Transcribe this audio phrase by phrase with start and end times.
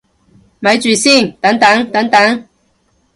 [0.59, 2.47] 咪住先，等等等等